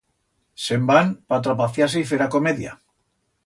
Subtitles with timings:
[0.67, 2.75] Se'n van pa atrapaciar-se y fer a comedia.